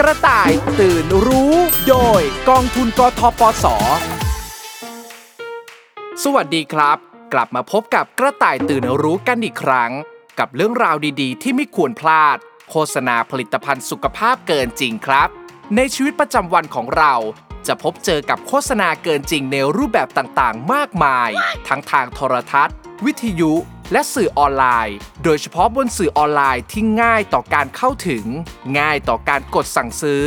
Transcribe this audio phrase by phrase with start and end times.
[0.00, 1.54] กระต่ายตื่นรู้
[1.88, 3.64] โดยกองทุนกทปส
[6.24, 6.98] สวัสดีครับ
[7.32, 9.92] กลับมาพบกับกระต่ายตื่นรู้กันอีกครั้ง
[10.38, 12.38] กับเรื่องราวดีๆ ที่ไม่ควรพลาด
[12.70, 15.28] โฆษณาผลิตภัณฑ์สุขภาพเกินจริงครับ
[15.76, 17.14] ในชีวิตประจำวันของเรา
[17.66, 21.30] จะพบเจอกับโฆษณาเกินจริงในรูปแบบต่างๆ มากมาย
[21.68, 23.52] ทั้งทางโทรทัศน์ วิทยุ
[23.92, 28.24] และสื่อออนไลน์ โดยเฉพาะบนสื่อออนไลน์ที่ง่ายต่อการเข้าถึง
[28.78, 30.24] ง่ายต่อการกดสั่งซื้อ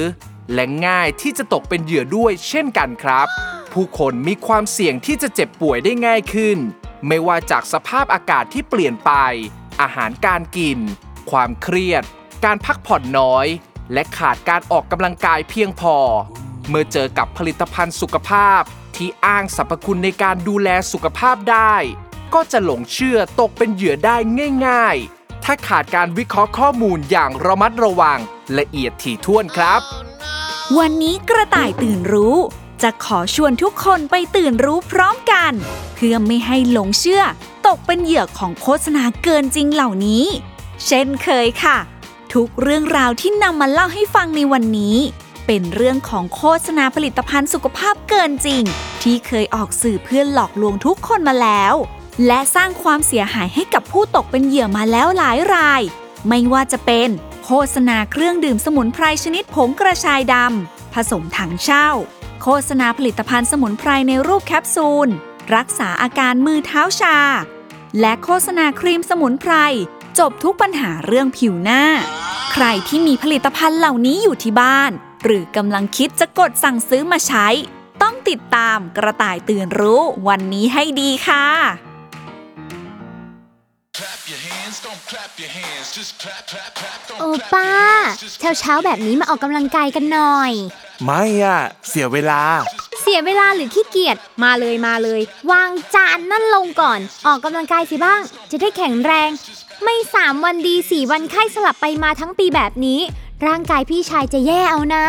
[0.53, 3.27] และง่ายที่จะตกเป็นเหยื่อด้วยเช่นกันครับ
[3.73, 6.57] ผู้คนมีความเสี่ยงที่จะเจ็บป่วยได้ง่ายขึ้น
[7.07, 9.11] ไม่ว่าจากสภาพอากาศที่เปลี่ยนไป
[9.81, 10.79] อาหารการกิน
[11.31, 12.03] ความเครียด
[12.45, 13.47] การพักผ่อนน้อย
[13.93, 15.95] และขาดการออกกำลังกายเพียงพอ
[16.69, 18.61] เมื่อเจอกับผลิตภัณฑ์สุขภาพ
[18.95, 21.75] ที่อ้างสรรพคุณในการดูแลสุขภาพได้
[22.33, 24.17] ก็จะหลงเชื่อตกเป็นเหยื่อได้
[24.67, 28.19] ง่าย ๆ ถ้าขาดการวิเคราะห์ข้อมูลอย่างระมัดระวัง
[28.57, 29.81] ละเอียดถี่ถ้วนครับ
[30.77, 32.37] วันนี้กระต่ายตื่นรู้
[32.83, 35.53] จะขอชวนทุกคนไปตื่นรู้พร้อมกัน
[35.93, 37.23] เพื่อไม่ให้หลงเชื่อ
[37.67, 40.25] ตกเป็นเหยื่อของโฆษณาเกินจริงเหล่านี้
[40.85, 41.77] เช่นเคยค่ะ
[42.33, 44.97] ทุกเรื่องราวที่นำมาเล่าให้ฟังในวันนี้
[45.45, 48.63] เป็นเรื่องของโฆษณาผลิตภัณฑ์สุขภาพเกินจริง
[49.03, 51.75] ที่เคยออกสื่อเพื่อหลอกลวงทุกคนมาแล้ว
[52.27, 55.81] และสร้างความเสียหายให้กับผู้ตกเป็นเหยื่อมาแล้วหลายราย
[56.27, 57.09] ไม่ว่าจะเป็น
[57.45, 61.87] โฆษณาเครื่องดื่มสมุนไพรชนิดผงกระชายดำผสมถังเช่า
[62.41, 65.09] โฆษณาผลิตภัณฑ์สมุนไพรในรูปแคปซูล
[65.55, 67.17] รักษาอาการมือเท้าชา
[67.99, 69.53] และโฆษณาครีมสมุนไพร
[70.19, 71.83] จบทุกปัญหาเรื่องผิวหน้า
[72.53, 74.91] ใครที่มีผลิตภัณฑ์เหล่านี้อยู่ที่บ้าน
[75.23, 77.47] หรือกำลังคิดจะกดสั่งซื้อมาใช้
[78.01, 81.45] ต้องติดตามกระต่ายตื่นรู้วันนี้ให้ดีค่ะ
[87.19, 87.69] โอป้า
[88.39, 90.51] เช้าเช้าๆแบบนี้มาออกกำลังกายกันหน่อย
[91.03, 92.41] ไม่อะเสียเวลา
[93.01, 95.21] เสียเวลาหรือขี้เกียจมาเลยมาเลย
[95.51, 98.21] วางจานนั่นลงก่อน ออกกำลังกายสิบ้าง
[98.51, 99.29] จะได้แข็งแรง
[99.83, 102.99] ไม่สามวันดีสี่วันไข้สลับไปมาทั้งปีแบบนี้
[103.47, 105.05] ร่างกายพี่ชายจะแย่เอานะ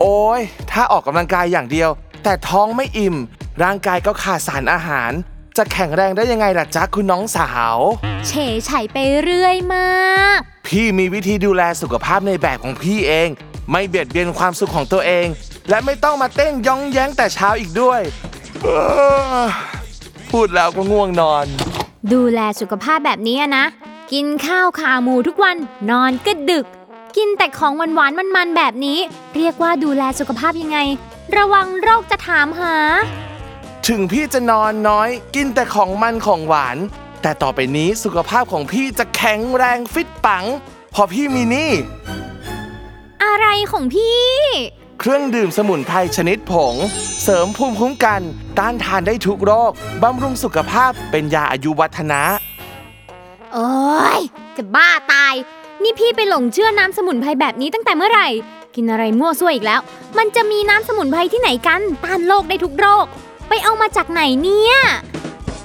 [0.00, 0.40] โอ้ย
[0.70, 1.90] ถ้าออกกำลังกายอย่างเดียว
[2.22, 3.16] แต่ท้องไม่อิ่ม
[3.62, 5.12] ร่างกายก็ขาดสารอาหาร
[5.58, 7.78] จะแข็งแรงได้ยังไงล่ะจ๊ะคุณน้องสาว
[8.28, 13.28] เฉยไฉไปเรื่อยมาก พี่มีวิธีดูแลสุขภาพในแบบของพี่เอง
[13.70, 15.26] ไม่เบียดเบียนความสุขของตัวเอง
[15.68, 18.00] และไม่ต้องมาเต้นย้องแย้งแต่เช้าอีกด้วย
[18.62, 18.66] เอ
[19.42, 19.44] อ
[20.30, 21.46] พูดแล้วก็ง่วงนอน
[22.12, 23.64] ดูแลสุขภาพแบบนี้อะนะ
[24.12, 25.56] กินข้าวขาหมูทุกวัน
[25.90, 26.66] นอนก็ดึก
[27.16, 28.98] กินแต่ของหวานๆมันๆแบบนี้
[29.36, 30.78] เรียกว่าดูแลสุขภาพยังไง
[31.36, 32.76] ระวังโรคจะถามหา
[33.90, 36.76] ถึงพี่จะนอนน้อย กินแต่ของมันของหวาน
[37.22, 40.44] แต่ต่อไปนี้สุขภาพของพี่จะแข็งแรงฟิตปัง
[40.92, 41.72] เพอพี่มีนี่
[43.24, 44.24] อะไรของพี่
[45.00, 46.74] เครื่องดื่มสมุนไพรชนิดผง
[47.22, 48.20] เสริมภูมิคุ้มกัน
[48.58, 49.72] ต้านทานได้ทุกโรค
[50.02, 52.22] บำรุงสุขภาพเป็นยาอายุวัฒนะ
[53.54, 53.70] โอ้
[54.18, 54.20] ย
[54.56, 55.34] จะบ้าตาย
[55.82, 58.28] นี่พี่ไปหลงเชื่อน้ำสมุนไพรแบบนี้ตั้งแต่เมื่อไหร่
[58.74, 59.80] กินอะไรมั่วซั่วอีกแล้ว
[60.18, 63.06] มันจะมีน้ำสมุนไพรที่ไหนกัน ต้านโรคได้ทุกโรค
[63.48, 64.74] ไปเอามาจากไหนเนี่ย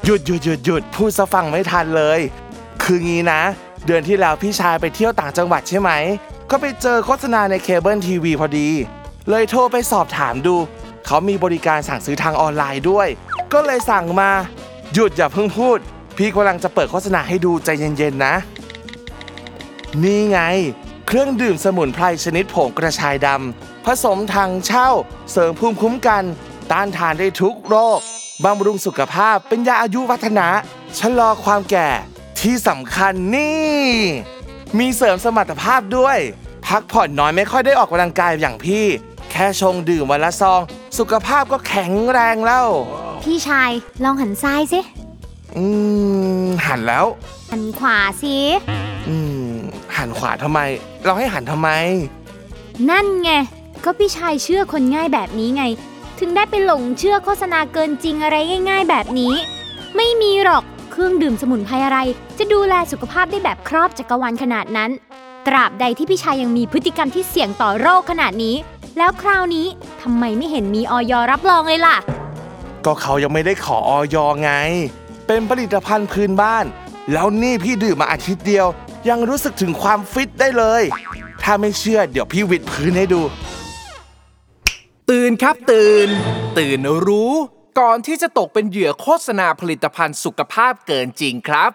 [0.06, 2.20] หยุดหยุดหยุดหยุดพูดซะฟังไม่ทันเลย
[2.84, 3.42] คืองี้นะ
[3.86, 5.92] เดือนที่แล้วพี่ชายไปเที่ยวต่างจังหวัดใช่ไหม
[6.50, 8.70] ก็ไปเจอโฆษณาในเคเบิลทีวีพอดี
[9.30, 10.56] เลยโทรไปสอบถามดู
[11.06, 13.08] เขามีบริการสั่งซื้อทางออนไลน์ด้วย
[13.54, 14.32] ก็เลยสั่งมา
[14.94, 15.78] หยุดอย่าเพิ่งพูด
[16.18, 18.36] พี่กำลังจะเปิดโฆษณาให้ดูใจเย็นๆนะ
[20.04, 20.40] นี่ไง
[21.08, 24.90] เครื่องดื่มสมุนไพรชนิดผงกระชายดำผสมทางเช่า
[25.32, 26.24] เสริมภูมิคุ้มกัน
[26.72, 28.00] ต้านทานได้ทุกโรค
[28.46, 30.50] บำรุงสุขภาพเป็นยาอายุวัฒนะ
[31.00, 31.90] ชะลอความแก่
[32.40, 33.82] ที่สำคัญนี่
[34.80, 36.18] มีเสริมสมรรถภาพด้วย
[36.68, 38.86] พักผ่อนน้อยไม่ค่อยได้ออกกำลังกายอย่างพี่
[39.32, 40.62] แค่ชงดื่มวันละซอง
[40.98, 42.68] สุขภาพก็แข็งแรงแล้ว
[43.24, 43.72] พี่ชาย
[44.04, 44.80] ลองหันซ้ายสิ
[45.58, 45.66] อื
[46.44, 47.06] ม หันแล้ว
[47.52, 48.38] หันขวาสิ
[49.10, 49.16] อื
[49.48, 49.52] ม
[49.98, 50.60] หันขวาทำไม
[51.06, 51.70] เราให้หันทำไม
[52.90, 53.32] นั่นไง
[53.84, 55.64] ก็พี่ชายเชื่อคนง่ายแบบนี้ไง
[56.24, 58.36] ถึงได้ไปหลงเชื่อโฆษณาเกินจริงอะไร
[58.70, 59.34] ง่าย ๆ แบบนี้
[59.96, 62.00] ไม่มีหรอกเครื่องดื่มสมุนไพรอะไร
[62.38, 64.92] จะดูแลสุขภาพได้แบบครอบจักรวาลขนาดนั้น
[65.48, 68.56] ตราบใดที่พี่ชายยังมีพฤติกรรมที่เสี่ยงต่อโรคขนาดนี้
[68.98, 69.68] แล้วคราวนี้
[70.02, 71.98] ทำไมไม่เห็นมีออยรับรองเลยล่ะ
[72.86, 74.52] ก็เขายังไม่ได้ขอออยไง
[75.28, 76.66] เป็นผลิตภัณฑ์พื้นบ้าน
[77.12, 78.68] แล้วนี่พี่ดื่มมาอาทิตย์เดียว
[79.10, 80.84] ยังรู้สึกถึงความฟิตได้เลย
[81.44, 83.22] ถ้าไม่เชื่อเดี๋ยวพี่วิดพื้นให้ดู
[85.12, 86.10] ตื่นครับตื่น
[86.58, 87.34] ตื่นรู้
[87.80, 91.72] ก่อนที่จะตกเป็นเหยื่อโฆษณาผลิตภัณฑ์สุขภาพเกินจริงครับ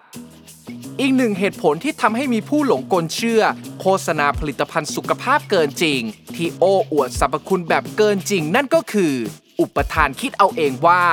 [0.99, 3.41] อีกหนึ่งเหตุผลที่ทำให้มีผู้หลงกลเชื่อ
[3.81, 6.01] โฆษณาผลิตภัณฑ์สุขภาพเกินจริง
[6.35, 9.13] ที่โอ้อวดสรรพคุณแบบเกินจริงนั่นก็คือ
[9.59, 11.03] อุปทานคิดเอาเองว่า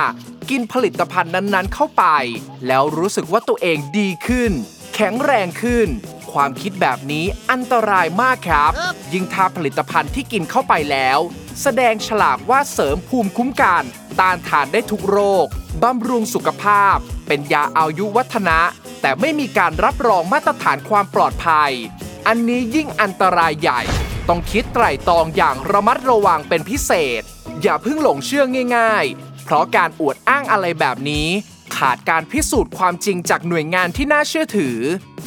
[0.49, 2.05] กินผลิตภัณฑ์นั้นๆ เข้าไป
[2.67, 4.51] แล้วรู้สึกว่าตัวเองดีขึ้น
[4.95, 5.87] แข็งแรงขึ้น
[6.35, 8.71] ความคิดแบบนี้อันตรายมากครับ
[9.13, 11.19] ยิ่งถ้าผลิตภัณฑ์ที่กินเข้าไปแล้ว
[11.61, 13.83] แสดงฉลากว่าเสริมภูมิคุ้มกัน
[14.19, 15.45] ต้านทานได้ทุกโรค
[15.83, 16.95] บำรุงสุขภาพ
[17.27, 18.59] เป็นยาอายุวัฒนะ
[19.01, 21.71] แต่ไม่มีการรับรองมาตรฐานความปลอดภัย
[22.27, 23.81] อันนี้ยิ่งอันตรายใหญ่
[24.29, 27.21] ต้องคิดไตร่ตรองอย่างระมัดระวังเป็นพิเศษ
[27.61, 28.45] อย่าเพิ่งหลงเชื่อ
[28.77, 31.27] ง่าย ๆ เพราะการอวดอ้างอะไรแบบนี้
[31.77, 34.77] ขาดการพิสูจน์ความจริงจากหน่วยงานที่น่าเชื่อถือ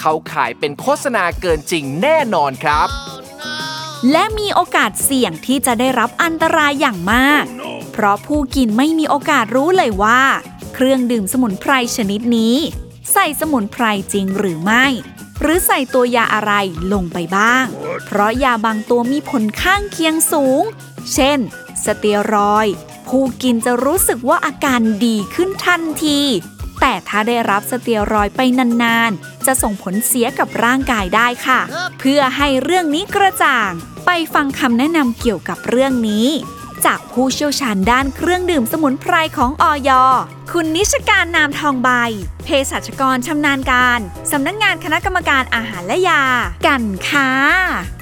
[0.00, 2.88] เขาขายเป็นโฆษณาเกินจริงแน่นอนครับ
[4.12, 7.44] และมีโอกาสเสี่ยงที่จะได้รับอันตรายอย่างมาก
[7.93, 10.23] เพราะผู้กินไม่มีโอกาสรู้เลยว่า
[10.75, 12.56] เครื่องดื่มสมุนไพรชนิดนี้
[13.12, 14.87] ใส่สมุนไพรจริงหรือไม่
[15.40, 16.52] หรือใส่ตัวยาอะไร
[16.93, 17.64] ลงไปบ้าง
[18.06, 20.62] เพราะยาบางตัวมีผลข้างเคียงสูง
[21.14, 21.38] เช่น
[21.86, 22.66] สเตียรอย
[23.08, 26.20] ผู้กินจะรู้สึกว่าอาการดีขึ้นทันที
[26.80, 28.40] แต่ถ้าได้รับสเตียรอยไป
[28.82, 31.60] นานๆ จะส่งผลเสียกับร่างกายได้ค่ะ
[31.98, 33.70] เพื่อให้เรื่องนี้กระจ่าง
[34.06, 36.28] ไปฟังคำแนะนำเกี่ยวกับเรื่องนี้
[36.86, 39.90] จากผู้เชี่ยวชาญด้านเครื่องดื่มสมุนไพรของออย
[40.52, 41.90] คุณนิชการนามทองใบ
[42.44, 44.00] เภสัชกรชำนาญการ
[44.32, 46.22] สำนักงงานคณะกรรมการอาหารและยา
[46.66, 47.98] กันค่ะ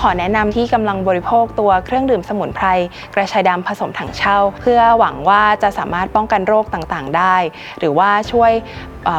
[0.00, 2.66] ขอแนะนำที่กำลังบริโภคตัวเครื่องดื่มสมุนไพร
[3.14, 7.36] กระชายดำผสมถังเช่า เพื่อหวังว่าจะสามารถป้องกันโรคต่างๆ ได้
[7.78, 8.52] หรือว่าช่วย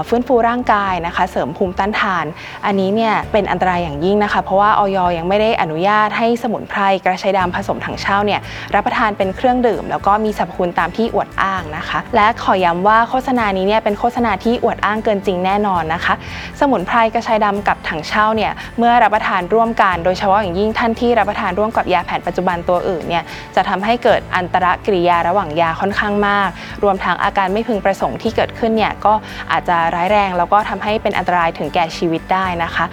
[0.07, 2.25] ฟื้นฟูร่างกายนะคะ เสริมภูมิต้านทาน
[2.65, 8.41] อันนี้เนี่ยเป็นอันตรายอย่างยิ่งนะคะ เพราะว่าออยยังไม่ได้อนุญาตให้สมุนไพรกระชายดำผสมถังเช่าเนี่ย
[8.75, 16.13] รับประทานเป็นเครื่องดื่ม แล้วก็มีสรรพคุณตามที่อวดอ้างนะคะ และขอย้ำว่าโฆษณานี้เนี่ยเป็นโฆษณาที่อวดอ้างเกินจริงแน่นอนนะคะ
[16.59, 23.23] สมุนไพรกระชายดำกับถังเช่าเนี่ยเมื่อรับประทานร่วมกัน โดยเฉพาะอย่างยิ่งท่านที่รับประทานร่วมกับยาแผนปัจจุบันตัวอื่นเนี่ย
[23.55, 26.49] จะทำให้เกิดอันตรกิริยาระหว่างยาค่อนข้างมาก
[26.83, 29.13] รวมทั้งอาการไม่พึงประสงค์ที่เกิดขึ้นเนี่ยก็
[29.51, 32.85] อาจจะร้ายแรง แล้วก็ทำให้เป็นอันตรายถึงแก่ชีวิตได้นะคะ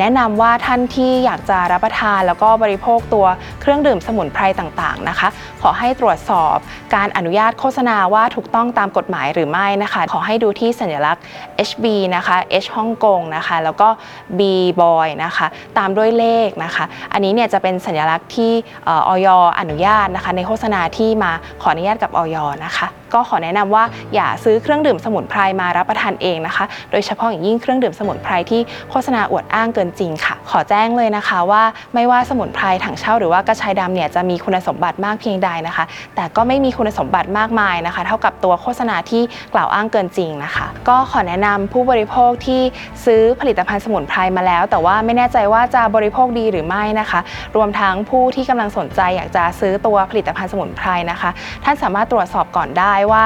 [0.00, 3.26] แนะนำว่าท่านที่อยากจะรับประทานแล้วก็บริโภคตัว
[3.60, 5.28] เครื่องดื่มสมุนไพรต่างๆนะคะ
[5.62, 6.56] ขอให้ตรวจสอบ
[6.94, 11.22] การอนุญาตโฆษณาว่าถูกต้องตามกฎหมายหรือไม่นะคะ ขอให้ดูที่สัญลักษณ์
[11.68, 11.84] HB
[12.16, 13.88] นะคะ H ฮ่องกงนะคะ แล้วก็
[14.38, 14.40] B
[14.80, 15.46] boy นะคะ
[15.78, 18.52] ตามด้วยเลขนะคะ อันนี้เนี่ยจะเป็นสัญลักษณ์ที่
[18.88, 19.28] ออย
[19.60, 21.32] อนุญาตนะคะ ในโฆษณาที่มา
[21.62, 22.36] ขออนุญาตกับออย
[22.66, 23.84] นะคะ ก็ขอแนะนำว่า
[24.14, 31.62] อย่าซื้อเครื่องดื่มสมุนไพรมารับประทานเองนะคะ โดยเฉพาะอย่างยิ่งเครื่องดื่มสมุนไพรที่โฆษณาอวดอ้างเกินจริงค่ะ ขอแจ้งเลยนะคะว่า
[31.94, 35.84] ไม่ว่าสมุนไพรถังเช่าหรือว่ากระชายดำเนี่ยจะมีคุณสมบัติมากเพียงใดนะคะ
[36.16, 39.22] แต่ก็ไม่มีคุณสมบัติมากมายนะคะ เท่ากับตัวโฆษณาที่
[39.54, 42.62] กล่าวอ้างเกินจริงนะคะ ก็ขอแนะนำผู้บริโภคที่
[43.04, 47.20] ซื้อผลิตภัณฑ์สมุนไพรมาแล้ว แต่ว่าไม่แน่ใจว่าจะบริโภคดีหรือไม่นะคะ
[47.56, 51.30] รวมทั้งผู้ที่กำลังสนใจอยากจะซื้อตัวผลิตภัณฑ์สมุนไพรนะคะ
[51.64, 53.22] ท่านสามารถตรวจสอบก่อนได้ว่า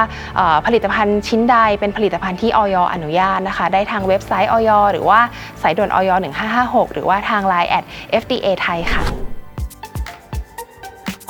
[0.67, 5.21] ผลิตภัณฑ์ชิ้นใดเป็นผลิตภัณฑ์ที่ออยอนุญาตนะคะ ได้ทางเว็บไซต์ออยหรือว่า
[5.63, 7.85] สายด่วนออย1556 หรือว่าทาง Line แอด
[8.23, 9.05] FDA ไทยค่ะ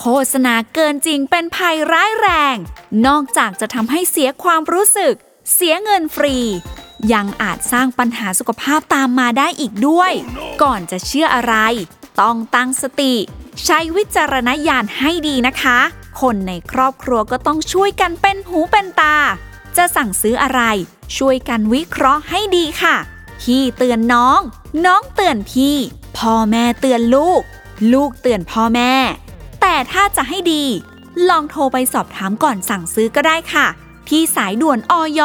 [0.00, 2.56] โฆษณาเกินจริงเป็นภัยร้ายแรง
[3.06, 5.14] นอกจากจะทำให้เสียความรู้สึก
[5.54, 6.36] เสียเงินฟรี
[7.12, 10.12] ยังอาจสร้างปัญหาสุขภาพตามมาได้อีกด้วย
[10.62, 11.54] ก่อนจะเชื่ออะไร
[12.20, 13.14] ต้องตั้งสติ
[13.64, 15.78] ใช้วิจารณญาณให้ดีนะคะ
[16.20, 19.16] คนในครอบครัวก็ต้องช่วยกันเป็นหูเป็นตา
[19.76, 20.62] จะสั่งซื้ออะไร
[21.18, 22.96] ช่วยกันวิเคราะห์ให้ดีค่ะ
[23.42, 24.40] พี่เตือนน้อง
[24.86, 25.76] น้องเตือนพี่
[26.18, 27.42] พ่อแม่เตือนลูก
[27.92, 28.92] ลูกเตือนพ่อแม่
[29.60, 30.64] แต่ถ้าจะให้ดี
[31.28, 33.66] ลองโทรไปสอบถามก่อนสั่งซื้อก็ได้ค่ะ
[34.08, 35.20] ที่สายด่วนอย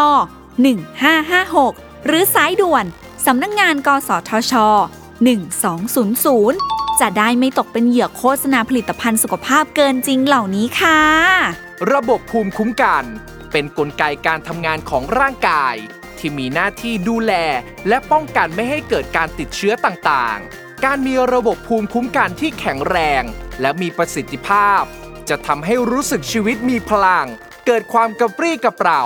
[0.82, 2.86] 1556 หรือสายด่วน
[3.26, 4.54] สำนักงงานกสทช
[6.18, 11.02] 1200 จะได้ไม่ตกเป็นเหยื่อโฆษณาผลิตภัณฑ์สุขภาพเกินจริงเหล่านี้ค่ะ
[11.94, 13.04] ระบบภูมิคุ้มกัน
[13.52, 15.76] เป็นนกลไกการทำงานของร่างกาย
[16.20, 17.34] ที่มีหน้าที่ดูแล
[17.88, 23.24] และป้องกันไม่ให้เกิดการติดเชื้อต่างๆ การมีระบบภูมิคุ้มกันที่แข็งแรง
[23.62, 24.82] และมีประสิทธิภาพ
[25.30, 27.28] จะทำให้รู้สึกชีวิตมีพลัง
[27.66, 29.04] เกิดความกระปรี้กระเปร่า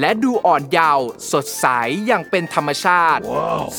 [0.00, 1.66] และดูอ่อนเยาว์สดใส
[2.06, 3.22] อย่างเป็นธรรมชาติ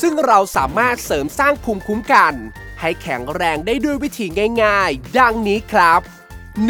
[0.00, 2.34] ซึ่งเราสามารถเสริมสร้างภูมิคุ้มกัน
[2.80, 4.26] ให้แข็งแรงได้ด้วยวิธี
[4.64, 6.00] ง่าย ๆ ดังนี้ครับ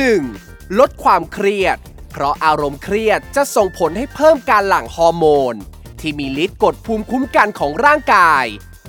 [0.05, 0.79] 1.
[0.79, 1.79] ลดความเครียด
[2.11, 5.55] เพราะอารมณ์เครียดจะส่งผลให้เพิ่มการหลั่งฮอร์โมน
[6.01, 8.45] ที่มีฤทธิ์กดภูมิคุ้มกันของร่างกาย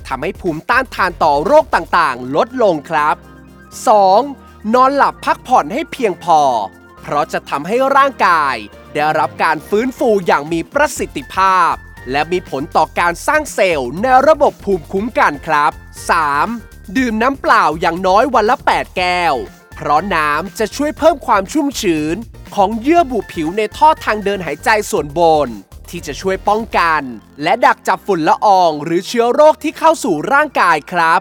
[0.06, 3.16] ทำให้ภูมิต้านทานต่อโรคต่างๆ ลดลงครับ
[3.94, 4.74] 2.
[4.74, 6.40] นอนหลับพักผ่อนให้เพียงพอ
[7.02, 8.56] เพราะจะทำให้ร่างกาย
[8.94, 11.72] ได้รับการฟื้นฟูอย่างมีประสิทธิภาพ
[12.10, 15.72] และมีผลต่อการสร้างเซลล์ในระบบภูมิคุ้มกันครับ
[16.34, 16.96] 3.
[16.96, 19.34] ดื่มน้ำเปล่าอย่างน้อยวันละ 8 แก้ว
[19.74, 22.16] เพราะน้ำจะช่วยเพิ่มความชุ่มชื้น
[22.54, 25.48] ของเยื่อบุผิวในท่อทางเดินหายใจส่วนบน
[25.90, 27.02] ที่จะช่วยป้องกัน
[27.42, 31.20] และดักจับฝุ่นละออง หรือเชื้อโรคที่เข้าสู่ร่างกายครับ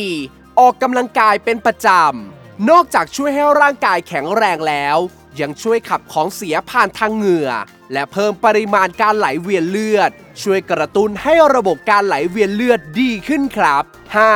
[0.00, 0.58] 4.
[0.58, 4.98] ออกกำลังกายเป็นประจำ นอกจากช่วยให้ร่างกายแข็งแรงแล้ว
[5.40, 7.50] ยังช่วยขับของเสียผ่านทางเหงื่อ
[7.92, 10.10] และเพิ่มปริมาณการไหลเวียนเลือด
[10.42, 13.84] ช่วยกระตุ้นให้ระบบการไหลเวียนเลือดดีขึ้นครับ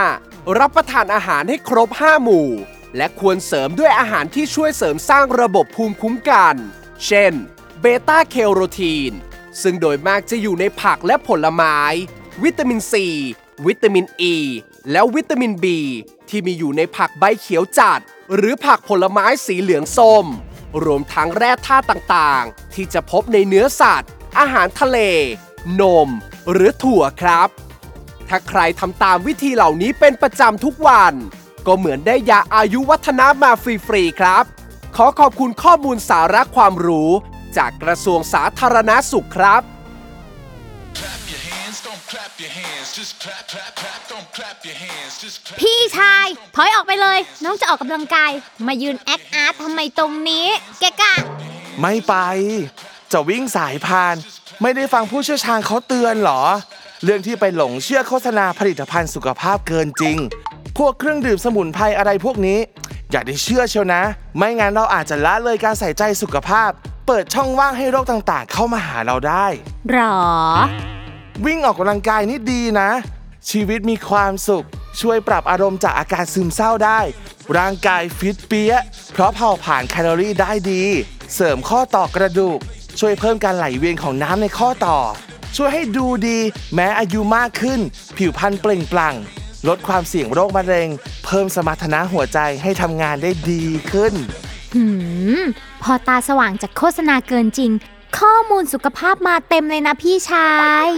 [0.02, 0.58] 5.
[0.58, 2.48] รับประทานอาหารให้ครบ 5 หมู่
[2.96, 6.54] และควรเสริมด้วยอาหารที่ช่วยเสริมสร้างระบบภูมิคุ้มกัน
[7.06, 7.32] เช่น
[7.80, 9.12] เบต้าแคโรทีน
[9.62, 11.78] ซึ่งโดยมากจะอยู่ในผักและผลไม้
[12.42, 13.06] วิตามินซี
[13.66, 14.36] วิตามินอ e, ี
[14.90, 15.66] และวิตามิน B
[16.28, 18.00] ที่มีอยู่ในผักใบเขียวจัด
[18.34, 20.26] หรือผักผลไม้สีเหลืองส้ม
[20.84, 24.98] รวมทั้งแร่ธาตุต่างๆ ที่จะพบในเนื้อสัตว์ อาหารทะเล
[25.80, 26.08] นม
[26.50, 27.48] หรือถั่วครับ
[28.28, 31.14] ถ้าใครทำตามวิธีเหล่านี้เป็นประจำทุกวัน
[31.66, 34.44] ก็เหมือนได้ยาอายุวัฒนะมาฟรีๆครับ
[34.96, 37.10] ขอขอบคุณข้อมูลสาระความรู้
[37.58, 39.62] จากกระทรวงสาธารณาสุขครับ
[40.98, 45.12] clap your hands, don't clap your hands, just clap, clap, clap, don't clap your hands,
[45.22, 45.58] just clap.
[45.62, 48.30] พี่ชายถอยออกไปเลย น้องจะออกกำลังกาย
[48.66, 50.46] มายืนแอคอาร์ตทำไมตรงนี้
[50.80, 51.14] แกกะ
[51.80, 52.14] ไม่ไป
[53.12, 54.14] จะวิ่งสายพาน
[54.62, 56.42] ไม่ได้ฟังผู้เชี่ยวชาญเขาเตือนเหรอ
[57.04, 60.16] เรื่องที่ไปหลงเชื่อโฆษณาผลิตภัณฑ์สุขภาพเกินจริง
[60.78, 62.58] พวกเครื่องดื่มสมุนไพรอะไรพวกนี้
[63.10, 64.02] อย่าได้เชื่อเชียวนะ
[64.36, 66.70] ไม่งั้นเราอาจจะละเลยการใส่ใจสุขภาพ
[67.06, 69.46] เปิดช่องว่างให้โรคต่างๆ เข้ามาหาเราได้
[69.90, 70.18] หรอ
[71.46, 72.90] วิ่งออกกำลังกายนี่ดีนะ
[73.50, 74.66] ชีวิตมีความสุข
[75.00, 77.00] ช่วยปรับอารมณ์จากอาการซึมเศร้าได้
[77.56, 78.82] ร่างกายฟิตเปี้ยะ
[79.12, 80.82] เพราะเผาผ่านแคลอรี่ได้ดี
[81.34, 82.58] เสริมข้อต่อกระดูก
[83.00, 84.98] ช่วยเพิ่มการไหลเวียนของน้ำในข้อต่อ
[85.56, 86.38] ช่วยให้ดูดี
[86.74, 87.80] แม้อายุมากขึ้น
[88.16, 89.14] ผิวพรรณเปล่งปลั่ง
[89.68, 90.88] ลดความเสี่ยงโรคมะเร็ง
[91.24, 94.14] เพิ่มสมรรถนะหัวใจให้ทำงานได้ดีขึ้น
[94.74, 94.84] หื
[95.38, 95.40] ม
[95.82, 97.70] พอตาสว่างจากโฆษณาเกินจริง
[98.18, 100.50] ข้อมูลสุขภาพมาเต็มเลยนะพี่ชา
[100.86, 100.88] ย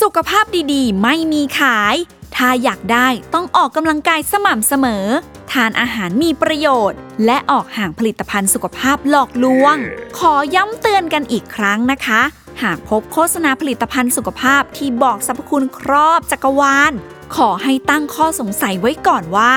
[0.00, 1.94] สุขภาพดีๆ ไม่มีขาย
[2.36, 5.06] ถ้าอยากได้ต้องออกกำลังกายสม่ำเสมอ
[5.52, 9.76] ทานอาหารมีประโยชน์ และออกห่างผลิตภัณฑ์สุขภาพหลอกลวง
[10.18, 12.20] ขอย้ำเตือนกันอีกครั้งนะคะ
[12.62, 16.92] หากพบโฆษณาผลิตภัณฑ์สุขภาพที่บอกสรรพคุณครอบจักรวาล
[17.36, 19.54] ขอให้ตั้งข้อสงสัยไว้ก่อนว่า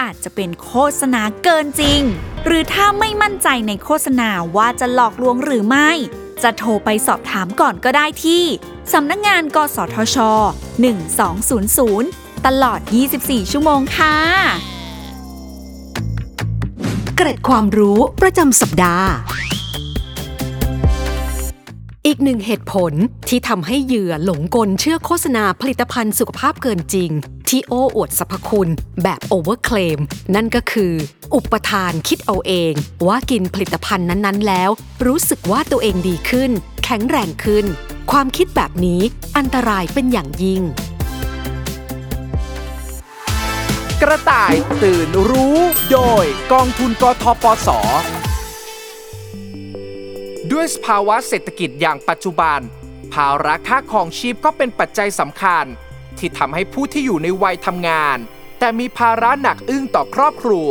[0.00, 2.00] อาจจะเป็นโฆษณาเกินจริง
[2.46, 5.90] หรือถ้าไม่มั่นใจในโฆษณาว่าจะหลอกลวงหรือไม่
[6.42, 8.44] จะโทรไปสอบถามก่อนก็ได้ที่
[8.92, 10.16] สำนักงงานกสทช
[11.50, 12.80] 1200 ตลอด
[13.16, 14.16] 24 ชั่วโมงค่ะ
[17.16, 19.08] เกร็ดความรู้ประจำสัปดาห์
[22.06, 22.92] อีกหนึ่งเหตุผล
[23.28, 27.10] ที่ทำให้เหยื่อหลงกลเชื่อโฆษณาผลิตภัณฑ์สุขภาพเกินจริง
[27.48, 28.70] ที่โอ้อวดสรรพคุณ
[29.02, 30.00] แบบโอเวอร์เคลม
[30.34, 30.92] นั่นก็คือ
[31.34, 32.72] อุปทานคิดเอาเอง
[33.06, 34.70] ว่ากินผลิตภัณฑ์นั้นๆ แล้ว
[35.06, 36.50] รู้สึกว่าตัวเองดีขึ้น
[36.84, 37.64] แข็งแรงขึ้น
[38.10, 39.00] ความคิดแบบนี้
[39.36, 40.62] อันตรายเป็นอย่างยิ่ง
[44.02, 45.58] กระต่ายตื่นรู้
[45.92, 47.68] โดยกองทุนกทปส
[50.52, 52.60] ด้วยสภาวะเศรษฐกิจอย่างปัจจุบัน
[53.14, 55.64] ภาระค่าของชีพก็เป็นปัจจัยสำคัญ
[56.18, 58.18] ที่ทำให้ผู้ที่อยู่ในวัยทำงาน
[58.58, 60.70] แต่มีภาระหนักอึ้งต่อครอบครัว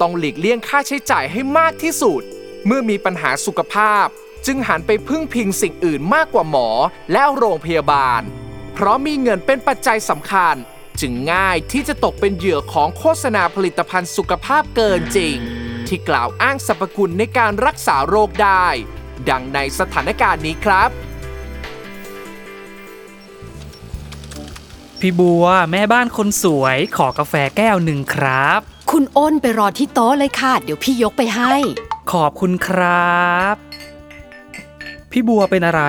[0.00, 2.22] ต้องหลีกเลี่ยงค่าใช้จ่ายให้มากที่สุด
[2.66, 4.06] เมื่อมีปัญหาสุขภาพ
[4.46, 6.68] จึงหันไปพึ่งพิงสิ่งอื่นมากกว่าหมอ
[7.12, 8.22] และโรงพยาบาล
[8.74, 10.54] เพราะมีเงินเป็นปัจจัยสำคัญ
[11.00, 15.36] จึงง่ายที่จะตกเป็นเหยื่อของโฆษณาผลิตภัณฑ์สุขภาพเกินจริง
[15.86, 18.66] ที่กล่าวอ้างสรรพคุณในการรักษาโรคได้
[19.30, 20.90] ดังในสถานการณ์นี้ครับ
[25.00, 28.60] พี่บัวแม่บ้านคนสวยขอกาแฟแก้วหนึ่งครับ
[28.90, 31.52] คุณอ้นไปรอที่โต๊ะเลยค่ะ เดี๋ยวพี่ยกไปให้
[32.12, 33.54] ขอบคุณครับ
[35.10, 35.82] พี่บัวเป็นอะไร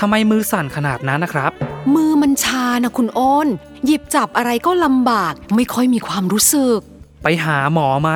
[0.00, 1.52] ทำไมมือสั่นขนาดนั้นนะครับ
[1.94, 3.48] มือมันชานะคุณอ้น
[3.84, 6.78] หยิบจับอะไรก็ลำบาก ไม่ค่อยมีความรู้สึก
[7.22, 8.10] ไปหาหมอไหม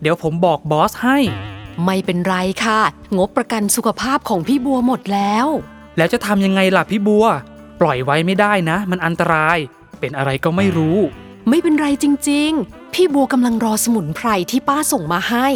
[0.00, 1.18] เดี๋ยวผมบอกบอสให้
[1.84, 2.80] ไม่เป็นไรค่ะ
[3.18, 5.46] งบประกันสุขภาพของพี่บัวหมดแล้ว
[5.96, 7.26] แล้วจะทำยังไงล่ะพี่บัว
[7.80, 9.58] ปล่อยไว้ไม่ได้นะ มันอันตราย
[10.00, 10.98] เป็นอะไรก็ไม่รู้
[11.48, 15.48] ไม่เป็นไรจริง ๆ พี่บัวกำลังรอสมุนไพรที่ป้าส่งมาให้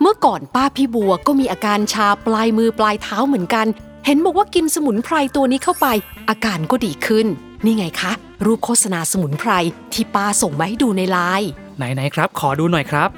[0.00, 3.66] เมื่อก่อนป้าพี่บัวก็มีอาการชาปลายมือปลายเท้าเหมือนกัน
[4.06, 5.86] เห็นบอกว่ากินสมุนไพรตัวนี้เข้าไป
[6.28, 7.26] อาการก็ดีขึ้น
[7.64, 8.12] นี่ไงคะ
[8.44, 9.50] รูปโฆษณาสมุนไพร
[9.92, 13.08] ที่ป้าส่งมาให้ดูในไลน์ไหนๆครับ ขอดูหน่อยครับ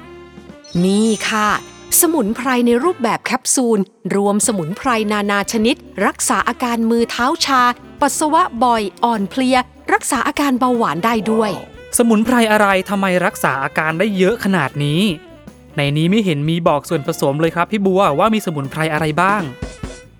[0.85, 1.49] นี่ค่ะ
[2.01, 3.79] สมุนไพรในรูปแบบแคปซูล
[4.15, 7.63] รวมสมุนไพรนานาชนิด รักษาอาการมือเท้าชา
[8.01, 9.57] ปัสสาวะบ่อยอ่อนเพลีย
[9.93, 11.51] รักษาอาการเบาหวานได้ด้วย
[11.97, 15.01] สมุนไพรอะไรทำไมรักษาอาการได้เยอะขนาดนี้
[15.77, 19.41] ในนี้ไม่เห็นมีบอกส่วนผสมเลยครับพี่บัวว่ามีสมุนไพรอะไรบ้าง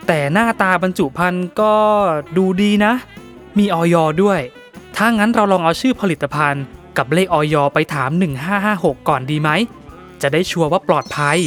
[0.08, 1.76] แต่หน้าตาบรรจุภัณฑ์ก็
[2.38, 2.94] ดูดีนะ
[3.58, 4.40] มีออยด้วย
[4.96, 6.64] ถ้างั้นเราลองเอาชื่อผลิตภัณฑ์
[6.98, 8.10] กับเลขออยอไปถาม
[8.60, 9.50] 1556 ก่อนดีไหม
[10.24, 11.38] จะได้ชัวร์ว่าปลอดภัย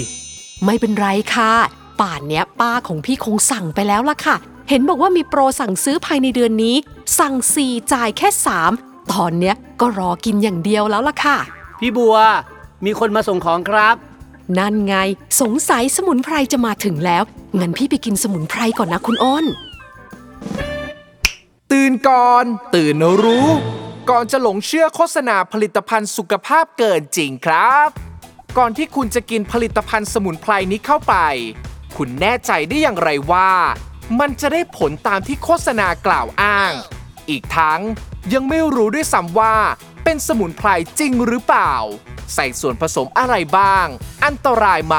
[0.64, 1.52] ไม่เป็นไรค่ะ
[2.00, 4.36] ป่านเนี้ยป้าของพี่คงสั่งไปแล้วล่ะค่ะ
[4.68, 6.76] เห็นบอกว่ามีโปรสั่งซื้อภายในเดือนนี้
[7.18, 8.28] สั่ง4จ่ายแค่
[8.70, 11.36] 3ตอนเนี้ยก็รอกินอย่างเดียวแล้วล่ะค่ะ
[11.80, 12.16] พี่บัว
[12.84, 13.96] มีคนมาส่งของครับ
[14.58, 14.94] นั่นไง
[15.40, 17.22] สงสัยสมุนไพรจะมาถึงแล้ว
[17.58, 19.44] งั้นพี่ไปกินสมุนไพรก่อนนะคุณอ้น
[21.72, 23.48] ตื่นก่อน ตื่นรู้
[24.10, 27.90] ก่อนจะหลงเชื่อโฆษณาผลิตภัณฑ์สุขภาพเกินจริงครับ
[28.60, 31.14] ก่อนที่คุณจะกินผลิตภัณฑ์สมุนไพรนี้เข้าไป
[31.96, 33.50] คุณแน่ใจได้อย่างไรว่า
[34.20, 36.72] มันจะได้ผลตามที่โฆษณากล่าวอ้าง
[37.30, 37.80] อีกทั้ง
[38.32, 39.56] ยังไม่รู้ด้วยซ้ำว่า
[40.04, 41.72] เป็นสมุนไพรจริงหรือเปล่า
[42.34, 43.86] ใส่ส่วนผสมอะไรบ้าง
[44.24, 44.96] อันตรายไหม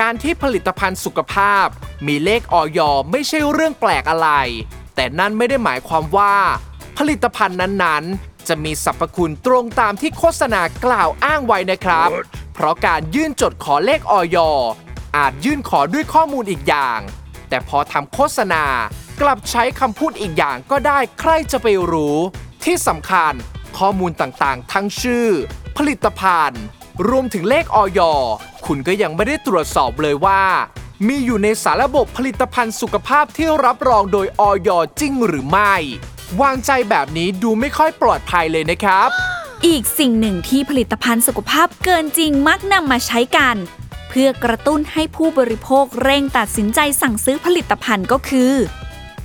[0.00, 1.66] การที่ผลิตภัณฑ์สุขภาพ
[2.06, 2.80] มีเลขออย
[3.10, 4.28] ไม่ใช่เรื่องแปลกอะไร
[4.94, 6.34] แต่นั่นไม่ได้หมายความว่า
[6.98, 12.08] ผลิตภัณฑ์นั้นๆ จะมีสรรพคุณตรงตามที่โฆษณากล่าวอ้างไว้นะครับ
[12.54, 14.38] เพราะการยื่นจดขอเลขออย
[15.16, 17.00] อาจยื่นขอด้วยข้อมูลอีกอย่าง
[17.48, 18.64] แต่พอทำโฆษณา
[19.20, 22.16] กลับใช้คำพูดอีกอย่างก็ได้ใครจะไปรู้
[22.64, 23.32] ที่สำคัญ
[23.78, 25.28] ข้อมูลต่างๆ ทั้งชื่อ
[25.76, 26.62] ผลิตภัณฑ์
[27.08, 28.00] รวมถึงเลขออย
[28.66, 30.42] คุณก็ยังไม่ได้ตรวจสอบเลยว่า
[31.08, 34.68] มีอยู่ในสารระบบผลิตภัณฑ์สุขภาพที่รับรองโดยออย
[35.00, 35.74] จริงหรือไม่
[36.40, 39.08] วางใจแบบนี้ดูไม่ค่อยปลอดภัยเลยนะครับ
[39.66, 43.56] อีกสิ่งหนึ่งที่ผลิตภัณฑ์สุขภาพเกินจริงมักนำมาใช้กัน
[44.08, 48.52] เพื่อกระตุ้นให้ผู้บริโภคเร่งตัดสินใจสั่งซื้อผลิตภัณฑ์ก็คือ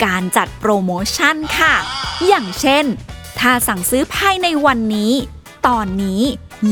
[0.05, 1.73] การจัดโปรโมชั่นค่ะ
[2.27, 2.85] อย่างเช่น
[3.39, 5.13] ถ้าสั่งซื้อภายในวันนี้
[5.67, 6.23] ตอนนี้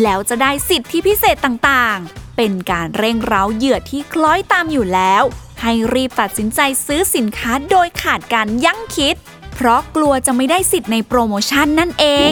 [0.01, 5.23] แล้วจะได้สิทธิพิเศษต่างๆ เป็นการเร่งเร้าเหยื่อที่คล้อยตามอยู่แล้ว
[5.61, 9.15] ให้รีบตัดสินใจซื้อสินค้าโดยขาดการยั้งคิด
[9.55, 12.31] เพราะกลัวจะไม่ได้สิทธิ์ในโปรโมชั่นนั่นเอง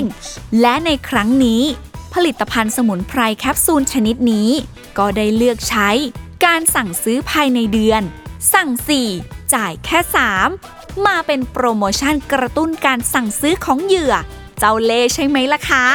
[0.61, 1.61] และในครั้งนี้
[2.13, 4.49] ผลิตภัณฑ์สมุนไพรแคปซูลชนิดนี้
[4.97, 5.89] ก็ได้เลือกใช้
[6.45, 8.01] การสั่งซื้อภายในเดือน
[8.53, 8.69] สั่ง
[9.11, 9.99] 4 จ่ายแค่
[10.51, 14.13] 3 มาเป็นโปรโมชั่นกระตุ้นการสั่งซื้อของเหยื่อ
[14.59, 15.85] เจ้าเล่ใช่ไหมล่ะคะ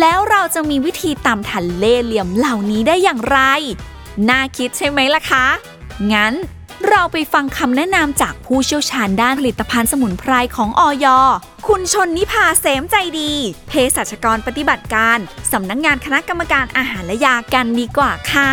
[0.00, 3.38] แล้วเราจะมีวิธีตามทันเล่เหลี่ยมเหล่านี้ได้อย่างไร
[4.28, 5.46] น่าคิดใช่ไหมล่ะคะ
[6.12, 6.34] งั้น
[6.90, 11.06] เราไปฟังคำแนะนำจากผู้เชี่ยวชาญด้านผลิตภัณฑ์สมุนไพรของออย
[11.66, 13.32] คุณชนนิพาเสมใจดี
[13.68, 15.18] เภสัชกรปฏิบัติการ
[15.52, 18.52] สำนักงงานคณะกรรมการอาหารและยากันดีกว่าค่ะ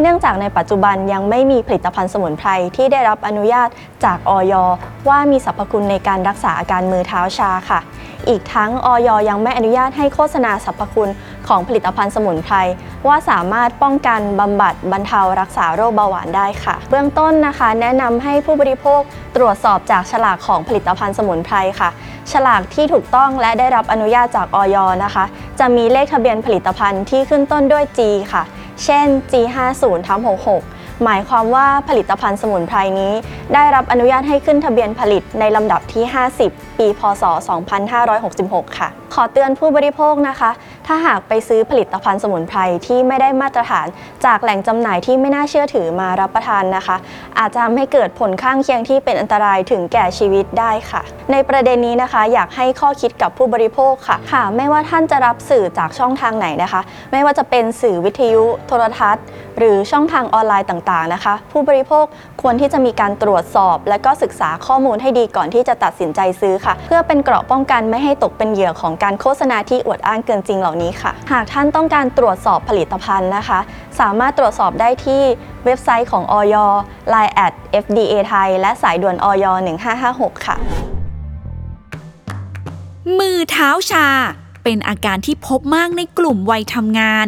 [0.00, 3.68] เนื่องจากในปัจจุบันยังไม่มีผลิตภัณฑ์สมุนไพรที่ได้รับอนุญาต
[4.04, 4.54] จากออย
[5.08, 7.80] ว่ามีสรรพคุณในการรักษาอาการมือเท้าชาค่ะ
[8.28, 11.10] อีกทั้งออยยังไม่อนุญาตให้โฆษณาสรรพคุณ
[11.48, 12.56] ของผลิตภัณฑ์สมุนไพร
[13.06, 19.00] ว่าสามารถป้องกันบำบัดบรรเทารักษาโรคเบาหวานได้ค่ะ เบื้องต้นนะคะ แนะนำให้ผู้บริโภค
[19.36, 21.90] ตรวจสอบจากฉลากของผลิตภัณฑ์สมุนไพรค่ะ
[22.32, 25.24] ฉลากที่ถูกต้องและได้รับอนุญาตจากออยนะคะ
[25.60, 28.00] จะมีเลขทะเบียนผลิตภัณฑ์ที่ขึ้นต้นด้วย G
[28.34, 28.44] ค่ะ
[28.84, 30.18] เช่น G50 ทับ
[30.60, 33.12] 66 หมายความว่าผลิตภัณฑ์สมุนไพรนี้
[33.54, 36.04] ได้รับอนุญาตให้ขึ้นทะเบียนผลิตในลำดับที่
[36.40, 37.24] 50 ปี พศ
[38.00, 40.50] 2566 ค่ะ ขอเตือนผู้บริโภคนะคะ
[40.86, 43.86] ถ้าหากไปซื้อผลิตภัณฑ์สมุนไพรที่ไม่ได้มาตรฐาน
[44.24, 46.96] จากแหล่งจำหน่ายที่ไม่น่าเชื่อถือมารับประทานนะคะ
[47.38, 56.80] อาจจะทำให้เกิดผลข้างเคียงที่เป็นอันตรายถึงแก่ชีวิตได้ค่ะ ในประเด็นนี้นะคะ อยากให้ข้อคิดกับผู้บริโภคค่ะค่ะ ไม่ว่าท่านจะรับสื่อจากช่องทางไหนนะคะ
[57.12, 59.24] ไม่ว่าจะเป็นสื่อวิทยุโทรทัศน์
[59.58, 62.04] หรือช่องทางออนไลน์ต่างๆนะคะ ผู้บริโภค
[62.42, 73.58] ควรที่จะมีการตรวจสอบ และก็ศึกษาข้อมูลให้ดีก่อนที่จะตัดสินใจซื้อค่ะเพื่อเป็นเกราะป้องกันไม่ให้ตกเป็นเหยื่อของการโฆษณาที่อวดอ้างเกินจริงเหล่านี้ค่ะ หากท่านต้องการตรวจสอบผลิตภัณฑ์นะคะ
[74.00, 75.22] สามารถตรวจสอบได้ที่
[75.64, 76.54] เว็บไซต์ของออย
[77.12, 77.52] Line at
[77.84, 79.44] FDA ไทยและสายด่วนออย
[79.96, 80.56] 1556 ค่ะ
[83.18, 84.08] มือเท้าชา
[84.64, 87.26] เป็นอาการที่พบมากในกลุ่มวัยทำงาน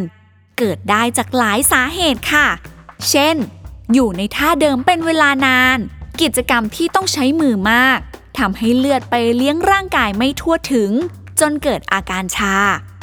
[0.59, 2.46] เกิดได้จากหลายสาเหตุค่ะ
[3.11, 3.37] เช่น
[3.94, 5.79] อยู่ในท่าเดิมเป็นเวลานาน
[6.22, 7.98] กิจกรรมที่ต้องใช้มือมาก
[8.38, 10.90] ทำให้เลือดไปเลี้ยงร่างกายไม่ทั่วถึง
[11.40, 12.55] จนเกิดอาการชา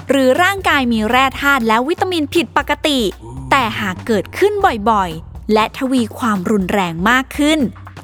[0.09, 2.99] หรือร่างกายมีแร่ธาตุและวิตามินผิดปกติ
[3.51, 4.53] แต่หากเกิดขึ้น
[4.89, 7.59] บ่อยๆ และทวีความรุนแรงมากขึ้น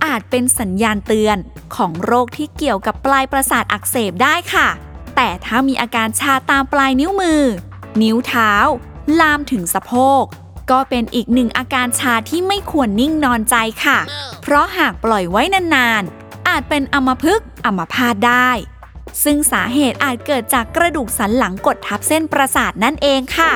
[0.06, 1.38] อาจเป็นสัญญาณเตือน
[1.76, 4.68] ของโรคที่เกี่ยวกับปลายประสาทอักเสบได้ค่ะ
[5.16, 7.42] แต่ถ้ามีอาการชาตามปลายนิ้วมือ
[8.02, 8.52] นิ้วเท้า
[9.20, 10.24] ลามถึงสะโพก
[10.72, 13.56] ก็เป็นอีกหนึ่งอาการชาที่ไม่ควรนิ่งนอนใจ
[13.86, 14.00] ค่ะ
[14.42, 18.50] เพราะหากปล่อยไว้นานๆ อาจเป็นอัมพฤกษ์อัมพาตได้
[19.24, 23.52] ซึ่งสาเหตุอาจเกิดจากกระดูกสันหลังกดทับเส้นประสาทนั่นเองค่ะ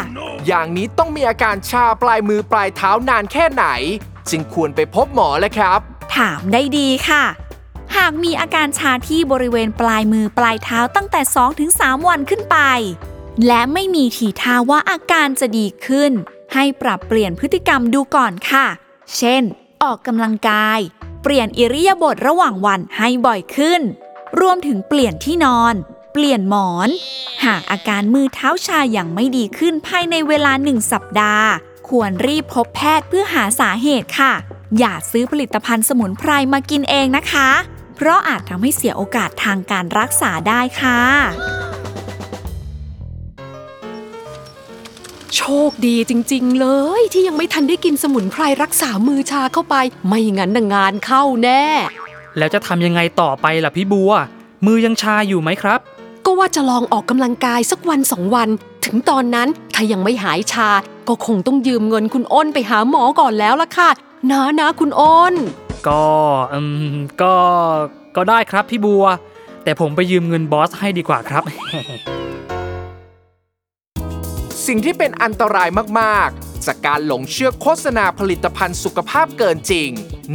[0.47, 3.65] อย่างนี้ต้องมีอาการชาปลายมือปลายเท้านานแค่ไหน
[4.29, 5.79] จึงควรไปพบหมอเลยครับ
[6.15, 7.23] ถามได้ดีค่ะ
[7.97, 11.21] หากมีอาการชาที่บริเวณปลายมือปลายเท้าตั้งแต่
[11.65, 12.57] 2-3 วันขึ้นไป
[13.47, 16.11] และไม่มีทีท่าว่าอาการจะดีขึ้น
[16.53, 18.65] ให้ปรับเปลี่ยนพฤติกรรมดูก่อนค่ะ
[19.17, 19.43] เช่น
[19.83, 20.79] ออกกำลังกาย
[21.21, 23.81] เปลี่ยนอิริยาบถระหว่างวันให้บ่อยขึ้น
[24.39, 25.75] รวมถึงเปลี่ยนที่นอน
[26.13, 26.89] เปลี่ยนหมอน
[27.45, 31.47] หากอาการมือเท้าชาอย่างไม่ดีขึ้นภายในเวลาหนึ่งสัปดาห์
[31.89, 34.33] ควรรีบพบแพทย์เพื่อหาสาเหตุค่ะ
[34.79, 37.49] อย่าซื้อผลิตภัณฑ์สมุนไพรมากินเองนะคะ
[37.95, 41.01] เพราะอาจทำให้เสียโอกาสทางการรักษาได้ค่ะ
[45.35, 46.67] โชคดีจริง ๆ เล
[46.99, 49.75] ยที่ยังไม่ทันได้กินสมุนไพรรักษามือชาเข้าไป
[50.07, 51.63] ไม่งั้นน่ะงานเข้าแน่
[52.37, 54.11] แล้วจะทำยังไงต่อไปล่ะพี่บัว
[54.65, 55.79] มือยังชาอยู่ไหมครับ
[56.25, 58.49] ก็ว่าจะลองออกกำลังกายสักวันสองวัน
[58.85, 60.69] ถึงตอนนั้นถ้ายังไม่หายชา
[61.07, 63.89] ก็คงต้องยืมเงินคุณอ้นไปหาหมอก่อนแล้วล่ะค่ะ
[64.31, 65.33] นะนะคุณอ้น
[65.87, 66.03] ก็
[66.53, 66.59] อื
[66.93, 67.33] มก็
[68.15, 69.05] ก็ได้ครับพี่บัว
[69.63, 71.43] แต่ผมไปยืมเงินบอสให้ดีกว่าครับ
[74.67, 79.89] สิ่งที่เป็นอันตรายมากๆ จากการหลงเชื่อโฆษณาผลิตภัณฑ์สุขภาพเกินจริง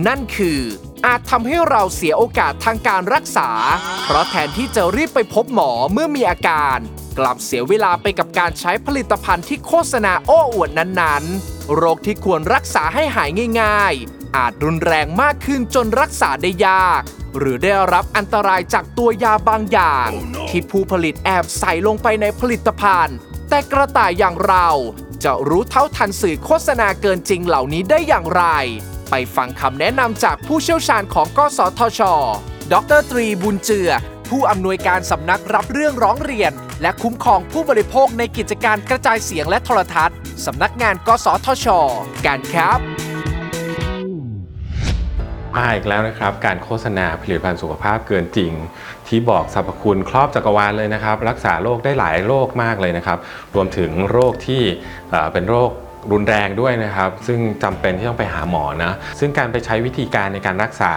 [0.07, 0.61] นั่นคือ
[1.07, 3.51] อาจทำให้เราเสียโอกาสทางการรักษา
[4.05, 6.79] เพราะแทนที่จะรีบไปพบหมอเมื่อมีอาการ
[7.19, 17.03] กลับเสียเวลาไปกับการใช้ผลิตภัณฑ์ที่โฆษณาโอ้อวดนั้นๆ โรคที่ควรรักษาให้หายง่าย ๆ อาจรุนแรงมากขึ้นจนรักษาได้ยาก
[17.39, 20.09] หรือได้รับอันตรายจากตัวยาบางอย่าง
[20.49, 23.17] ที่ผู้ผลิตแอบใส่ลงไปในผลิตภัณฑ์
[23.55, 24.69] แต่กระต่ายอย่างเรา
[25.25, 28.45] จะรู้เท่าทันสื่อโฆษณาเกินจริงเหล่านี้ได้อย่างไร
[29.11, 32.01] ไปฟังคำแนะนำจากผู้เชี่ยวชาญของกสทช
[32.73, 33.91] ดรตรีบุญเจือ
[34.29, 41.67] ผู้อำนวยการสำนักรับเรื่องร้องเรียน และคุ้มครองผู้บริโภคในกิจการกระจายเสียงและโทรทัศน์สำนักงานกสทช
[42.27, 42.92] กันครับ
[45.57, 48.53] มาอีกแล้วนะครับ การโฆษณาผลิตภัณฑ์สุขภาพเกินจริง
[49.09, 53.19] ที่บอกสรรพคุณครอบจักรวาลเลยนะครับ รักษาโรคได้หลายโรคมากเลยนะครับ
[53.55, 54.63] รวมถึงโรคที่
[55.33, 55.71] เป็นโรค
[56.13, 60.95] รุนแรงด้วยนะครับ ซึ่งจำเป็นที่ต้องไปหาหมอนะซึ่งการไปใช้วิธีการในการรักษา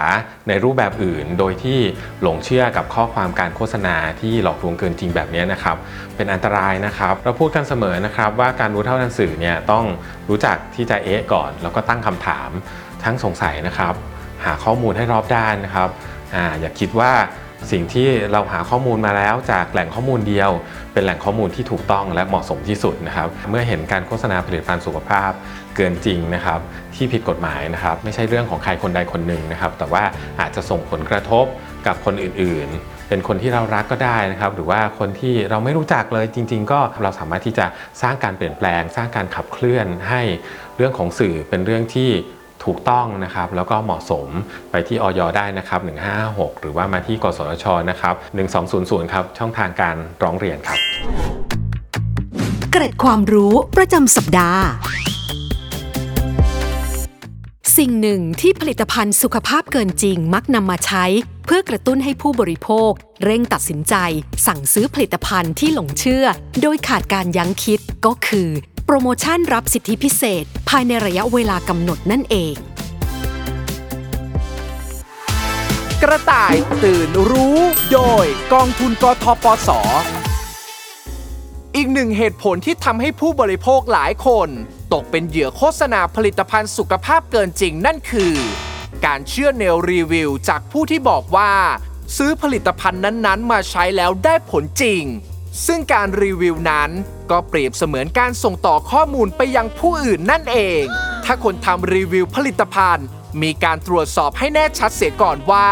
[0.47, 1.79] ในรูปแบบอื่น โดยที่
[2.21, 5.77] หลงเชื่อกับข้อความการโฆษณาที่หลอกลวงเกินจริงแบบนี้นะครับ
[6.15, 9.85] เป็นอันตรายนะครับ เราพูดกันเสมอนะครับ ว่าการรู้เท่าทันสื่อเนี่ยต้อง
[10.29, 12.49] รู้จักที่จะเอ๊ะก่อน แล้วก็ตั้งคำถาม
[13.03, 13.95] ทั้งสงสัยนะครับ
[14.45, 15.89] หาข้อมูลให้รอบด้านนะครับ
[16.35, 17.11] ออย่าคิดว่า
[17.71, 20.51] สิ่งที่เราหาข้อมูลมาแล้วจากแหล่งข้อมูลเดียว
[20.93, 25.31] เป็นแหล่งข้อมูลที่ถูกต้องและเหมาะสมที่สุดนะครับ เมื่อเห็นการโฆษณาผลิตภัณฑ์สุขภาพ
[25.75, 26.59] เกินจริงนะครับ
[26.95, 30.03] ที่ผิดกฎหมายนะครับ ไม่ใช่เรื่องของใครคนใดคนหนึ่งนะครับ แต่ว่า
[30.39, 31.45] อาจจะส่งผลกระทบ
[31.87, 37.65] กับคนอื่นๆ เป็นคนที่เรารักก็ได้นะครับ หรือว่าคนที่เราไม่รู้จักเลยจริง ๆ ก็เราสามารถที่จะ
[38.01, 40.21] สร้างการเปลี่ยนแปลง สร้างการขับเคลื่อนให้
[40.77, 42.09] เรื่องของสื่อเป็นเรื่องที่
[42.65, 44.27] ถูกต้องนะครับแล้วก็เหมาะสม
[44.71, 45.79] ไปที่ออยได้นะครับ
[46.21, 48.15] 156 หรือว่ามาที่กสทชนะครับ
[48.63, 50.79] 1200 ครับ ช่องทางการร้องเรียนครับ
[52.71, 54.63] เกร็ดความรู้ประจำสัปดาห์
[57.77, 61.05] สิ่งหนึ่งที่ผลิตภัณฑ์สุขภาพเกินจริงมักนำมาใช้
[61.45, 62.91] เพื่อกระตุ้นให้ผู้บริโภค
[63.23, 63.95] เร่งตัดสินใจ
[64.47, 66.25] สั่งซื้อผลิตภัณฑ์ที่หลงเชื่อ
[66.61, 68.49] โดยขาดการยั้งคิดก็คือ
[68.89, 72.55] โปรโมชั่นรับสิทธิพิเศษ ภายในระยะเวลากำหนดนั่นเอง
[76.03, 77.59] กระต่ายตื่นรู้
[77.91, 79.69] โดยกองทุนกทปส
[81.75, 84.49] อีกหนึ่งเหตุผลที่ทำให้ผู้บริโภคหลายคน
[84.93, 88.33] ตกเป็นเหยื่อโฆษณาผลิตภัณฑ์สุขภาพเกินจริงนั่นคือ
[89.05, 91.51] การเชื่อแนวรีวิวจากผู้ที่บอกว่า
[92.17, 95.03] ซื้อผลิตภัณฑ์นั้นๆ มาใช้แล้วได้ผลจริง
[95.65, 96.89] ซึ่งการรีวิวนั้น
[97.31, 100.83] ก็เปรียบเสมือนการส่งต่อข้อมูลไปยังผู้อื่นนั่นเอง
[101.25, 103.07] ถ้าคนทำรีวิวผลิตภัณฑ์
[103.41, 105.69] มีการตรวจสอบให้แน่ชัดเสียก่อนว่า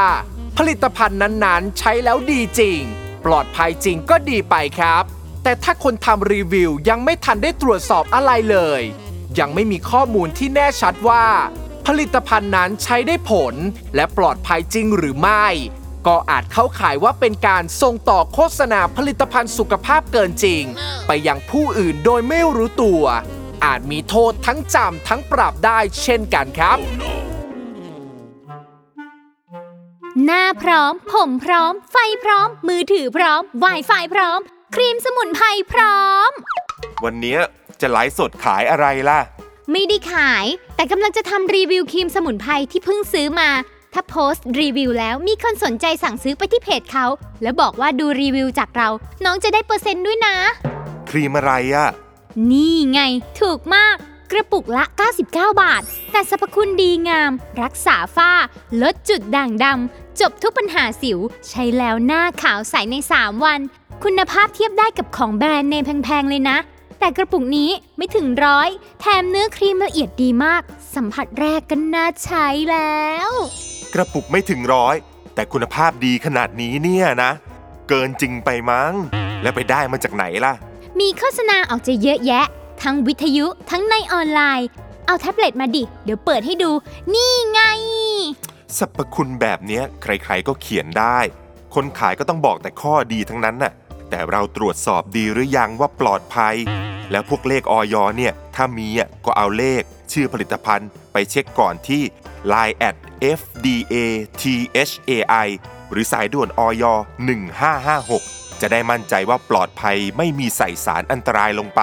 [0.57, 2.79] ผลิตภัณฑ์นั้นๆ ใช้แล้วดีจริง
[3.25, 5.03] ปลอดภัยจริงก็ดีไปครับ
[5.43, 8.81] แต่ถ้าคนทำรีวิวยังไม่ทันได้ตรวจสอบอะไรเลย
[9.39, 11.25] ยังไม่มีข้อมูลที่แน่ชัดว่า
[11.87, 13.55] ผลิตภัณฑ์นั้นใช้ได้ผล
[13.95, 15.45] และปลอดภัยจริงหรือไม่
[16.07, 20.63] ก็อาจเข้าข่ายว่าเป็นการส่งต่อโฆษณาผลิตภัณฑ์สุขภาพเกินจริง
[21.07, 23.03] ไปยังผู้อื่นโดยไม่รู้ตัว
[23.65, 26.77] อาจมีโทษทั้งจำทั้งปรับได้เช่นกันครับ
[30.25, 34.39] หน้าพร้อม ผมพร้อม ไฟพร้อม มือถือพร้อม Wi-Fi พร้อม
[34.75, 36.31] ครีมสมุนไพรพร้อม
[37.03, 37.39] วันเนี้ย
[37.81, 39.19] จะไลฟ์สดขายอะไรล่ะ
[39.71, 43.49] ไม่ได้ขาย แต่กำลังจะทำรีวิวครีมสมุนไพรที่เพิ่งซื้อมา
[43.93, 47.05] ถ้าโพสต์รีวิวแล้วมีคนสนใจสั่งซื้อไปที่เพจเขา
[47.41, 48.89] แล้วบอกว่าดูรีวิวจากเรา
[49.23, 50.35] น้องจะได้เปอร์เซ็นต์ด้วยนะ
[51.09, 51.87] ครีมอะไรอะ
[52.51, 52.99] นี่ไง
[53.39, 53.95] ถูกมาก
[54.31, 54.83] กระปุกละ
[55.21, 55.23] 99
[55.61, 58.31] บาท แต่สรรพคุณดีงาม รักษาฝ้า
[58.81, 63.59] ลดจุดด่างดำจบทุกปัญหาสิว ใช้แล้วหน้าขาวใสใน 3 วัน
[64.03, 66.57] คุณภาพเทียบได้กับของแบรนด์เนมแพง ๆ เลยนะ
[66.99, 70.61] แต่กระปุกนี้ไม่ถึงร้อย แถมเนื้อครีมละเอียดดีมาก
[70.95, 73.31] สัมผัสแรกก็น่าใช้แล้ว
[73.93, 74.95] กระปุกไม่ถึงร้อย
[75.35, 77.31] แต่คุณภาพดีขนาดนี้เนี่ยนะ
[77.89, 78.93] เกินจริงไปมั้ง
[79.41, 80.53] แล้วไปได้มาจากไหนล่ะ
[80.99, 82.45] มีโฆษณาออกจะเยอะแยะ
[82.83, 84.67] ทั้งวิทยุทั้งในออนไลน์
[85.05, 86.71] เอาแท็บเล็ตมาดิ เดี๋ยวเปิดให้ดู
[87.13, 87.61] นี่ไง
[88.77, 91.17] สรรพคุณแบบเนี้ยใครๆก็เขียนได้
[91.73, 93.73] คนขายก็ต้องบอกแต่ข้อดีทั้งนั้นน่ะ
[94.09, 96.55] แต่เราตรวจสอบดีหรือยังว่าปลอดภัย
[97.11, 102.03] แล้วพวกเลขออยเนี่ย ถ้ามีอะก็เอาเลข ชื่อผลิตภัณฑ์ ไปเช็คก่อนที่
[102.51, 102.95] Line at
[103.39, 103.95] FDA
[104.41, 105.47] THAI
[105.91, 106.83] หรือสายด่วนออย
[107.93, 111.81] 1556 จะได้มั่นใจว่าปลอดภัยไม่มีใส่สารอันตรายลงไป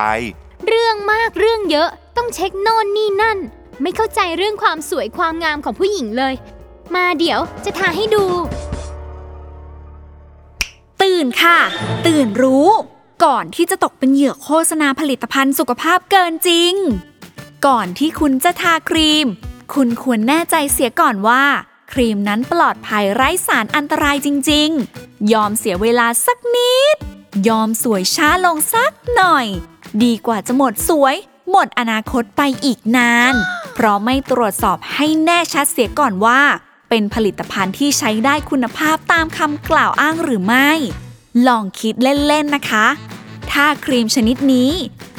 [0.68, 3.38] เรื่องมากเรื่องเยอะต้องเช็คโน่นนี่นั่น
[3.82, 6.34] ไม่เข้าใจเรื่องความสวยความงามของผู้หญิงเลย
[6.94, 8.24] มาเดี๋ยวจะทาให้ดู
[11.02, 11.58] ตื่นค่ะ
[12.06, 12.68] ตื่นรู้
[13.24, 16.74] ก่อนที่จะตกเป็นเหยื่อโฆษณาผลิตภัณฑ์สุขภาพเกินจริง
[17.66, 19.28] ก่อนที่คุณจะทาครีม
[19.76, 21.44] คุณควรแน่ใจเสียก่อนว่า
[21.92, 24.68] ครีมนั้นปลอดภัยไร้สารอันตรายจริง
[25.00, 26.96] ๆ ยอมเสียเวลาสักนิด
[27.48, 29.46] ยอมสวยช้าลงสักหน่อย
[30.02, 31.14] ดีกว่าจะหมดสวย
[31.50, 33.34] หมดอนาคตไปอีกนาน
[33.74, 36.40] เพราะไม่ตรวจสอบให้แน่ชัดเสียก่อนว่า
[36.88, 40.70] เป็นผลิตภัณฑ์ที่ใช้ได้คุณภาพตามคำกล่าวอ้างหรือไม่
[41.46, 42.86] ลองคิดเล่นๆนะคะ
[43.52, 44.70] ถ้าครีมชนิดนี้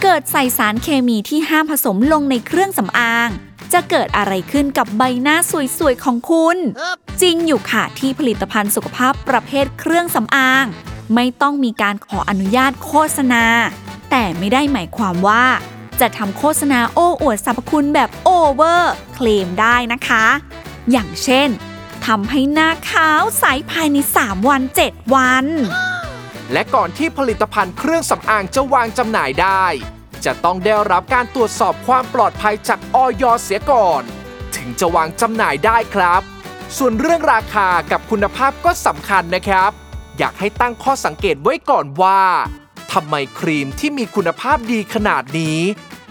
[0.02, 3.30] เกิดใส่สารเคมีที่ห้ามผสมลงในเครื่องสำอาง
[3.74, 5.38] จะเกิดอะไรขึ้นกับใบหน้า
[5.78, 6.58] สวยๆ ของคุณ
[7.22, 10.66] จริงอยู่ค่ะที่ผลิตภัณฑ์สุขภาพประเภทเครื่องสำอาง
[11.16, 13.46] ไม่ต้องมีการขออนุญาตโฆษณา
[14.12, 15.46] แต่ไม่ได้หมายความว่า
[16.00, 20.26] จะทำโฆษณาโอ้อวดสรรพคุณแบบโอเวอร์ เคลมได้นะคะ
[20.92, 21.50] อย่างเช่น
[22.06, 25.46] ทำให้หน้าขาวใสภายใน 3 วัน 7 วัน
[26.52, 29.66] และก่อนที่ผลิตภัณฑ์เครื่องสำอางจะวางจำหน่ายได้
[30.26, 34.04] จะต้องได้รับการตรวจสอบความปลอดภัยจากออยเสียก่อน
[34.56, 36.22] ถึงจะวางจำหน่ายได้ครับ
[36.78, 39.72] ส่วนเรื่องราคากับคุณภาพก็สำคัญนะครับ
[40.18, 42.22] อยากให้ตั้งข้อสังเกตไว้ก่อนว่า
[42.92, 45.60] ทำไมครีมที่มีคุณภาพดีขนาดนี้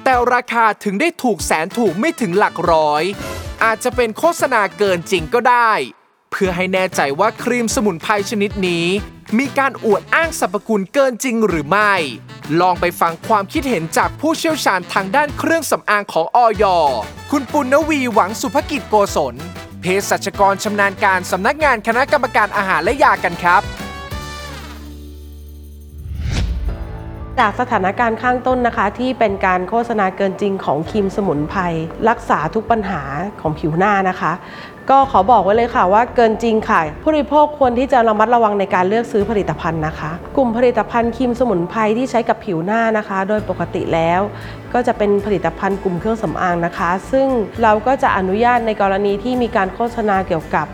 [0.04, 3.02] แต่ราคาถึงได้ถูกแสนถูกไม่ถึงหลักร้อย
[3.64, 5.72] อาจจะเป็นโฆษณาเกินจริงก็ได้
[6.30, 8.86] เพื่อให้แน่ใจว่าครีมสมุนไพรชนิดนี้
[9.38, 11.92] มีการอวดอ้างสรรพคุณเกินจริงหรือไม่
[12.60, 16.64] ลองไปฟังความคิดเห็นจากผู้เชี่ยวชาญทางด้านเครื่องสำอางของออย
[17.30, 19.34] คุณปุณณวีหวังสุภกิจโกศล
[19.80, 23.62] เภสัชกรชำนาญการสำนักงานคณะกรรมการอาหารและยากันครับ
[27.40, 31.60] จากสถานการณ์ข้างต้นนะคะที่เป็นการโฆษณาเกินจริงของครีมสมุนไพร
[32.08, 33.02] รักษาทุกปัญหา
[33.40, 34.32] ของผิวหน้านะคะ
[34.90, 44.20] ก็ขอบอกไว้เลยค่ะว่าเกินจริงค่ะ ผู้บริโภคควรที่จะระมัดระวังในการเลือกซื้อผลิตภัณฑ์นะคะ กลุ่มผลิตภัณฑ์ครีมสมุนไพรที่ใช้กับผิวหน้านะคะ โดยปกติแล้ว
[44.72, 47.28] ก็จะเป็นผลิตภัณฑ์กลุ่มเครื่องสำอางนะคะ ซึ่ง
[47.62, 50.66] เราก็จะอนุญาตในกรณีที่มีการโฆษณาเกี่ยวกับ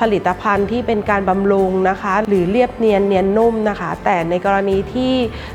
[0.00, 5.14] ผลิตภัณฑ์ที่เป็นการบำรุงนะคะ หรือเรียบเนียนเนียนนุ่มนะคะ แต่ในกรณีที่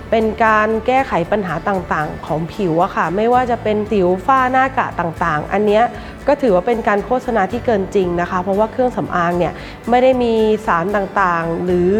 [0.09, 5.83] เป็นการแก้ไขปัญหาต่างๆ ของผิวอะค่ะ ไม่ว่าจะเป็นสิวฝ้าหน้ากะต่างๆ อันเนี้ย
[6.27, 9.53] ก็ถือว่าเป็นการโฆษณาที่เกินจริงนะคะ เพราะว่าเครื่องสำอางเนี่ย
[9.89, 10.33] ไม่ได้มี
[10.67, 11.91] สารต่างๆ หรือ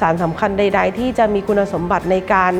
[0.00, 2.52] สารสำคัญใด ๆ ที่จะมีคุณสมบัติในการ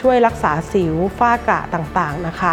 [0.00, 2.52] ช่วยรักษาสิวฝ้ากระต่างๆนะคะ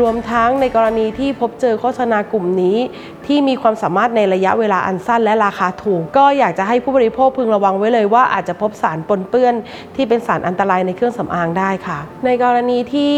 [0.00, 2.78] รวมทั้งในกรณีที่พบเจอโฆษณากลุ่มนี้
[3.26, 9.54] ที่มีความสามารถในระยะเวลาอันสั้นและราคาถูก ก็อยากจะให้ผู้บริโภคพึงระวังไว้เลยว่าอาจจะพบสารปนเปื้อน
[9.96, 13.16] ที่เป็นสารอันตรายในเครื่องสำอางได้ค่ะ ในกรณีที่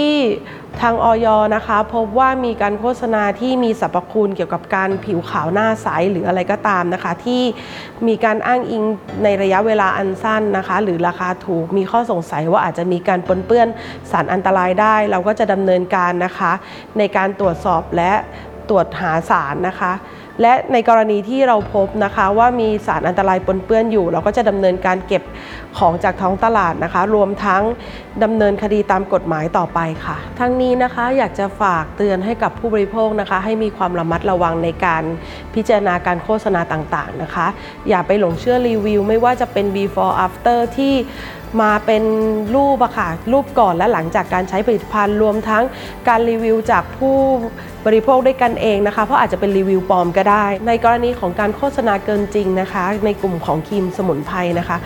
[0.82, 7.42] ทางออยนะคะ พบว่ามีการโฆษณาที่มีสรรพคุณเกี่ยวกับการผิวขาวหน้าใสหรืออะไรก็ตามนะคะ ที่
[8.06, 8.82] มีการอ้างอิง
[9.22, 13.68] ในระยะเวลาอันสั้นนะคะ หรือราคาถูกมีข้อสงสัยว่าอาจจะมีการปนเปื้อน
[14.10, 16.52] สารอันตรายได้ เราก็จะดำเนินการนะคะ
[16.98, 18.12] ในการตรวจสอบและ
[18.68, 19.92] ตรวจหาสารนะคะ
[20.42, 25.22] และในกรณีที่เราพบนะคะว่ามีสารอันตรายปนเปื้อนอยู่ เราก็จะดำเนินการเก็บ
[25.78, 27.62] ของจากท้องตลาดนะคะ รวมทั้ง
[28.22, 35.02] ดำเนินคดีตามกฎหมายต่อไปค่ะ ทั้งนี้นะคะอยากจะฝากเตือนให้กับผู้บริโภคนะคะ ให้มีความระมัดระวังในการ
[35.54, 37.46] พิจารณาการโฆษณาต่างๆนะคะ
[37.88, 40.94] อย่าไปหลงเชื่อรีวิว ไม่ว่าจะเป็น before after ที่
[41.62, 42.04] มาเป็น
[42.54, 45.62] รูปอะค่ะรูปก่อนและหลังจากการใช้ผลิตภัณฑ์รวมทั้ง
[46.08, 47.16] การรีวิวจากผู้
[47.86, 54.76] บริโภคด้วยกันเองนะคะ เพราะอาจจะเป็นรีวิวปลอมก็ได้ ในกรณีของการโฆษณาเกินจริงนะคะ ในกลุ่มของครีมสมุนไพรนะคะ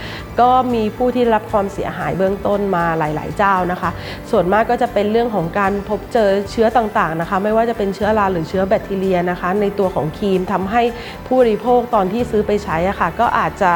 [0.41, 3.91] ก็มีผู้ที่รับความเสียหายเบื้องต้นมาหลาย ๆ เจ้านะคะ
[4.31, 10.83] ส่วนมากก็จะเป็นเรื่องของการพบเจอเชื้อต่าง ๆ นะคะ ไม่ว่าจะเป็นเชื้อราหรือเชื้อแบคทีเรียนะคะ ในตัวของครีมทำให้
[11.27, 13.73] ผู้บริโภคตอนที่ซื้อไปใช้อะค่ะก็อาจจะ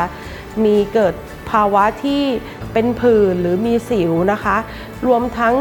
[0.64, 1.14] มีเกิด
[1.53, 2.23] ภาวะที่
[2.73, 4.57] เป็นผื่นหรือมีสิวนะคะ
[5.07, 5.55] รวมทั้ง